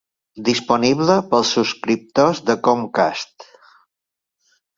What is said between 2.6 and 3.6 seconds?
Comcast.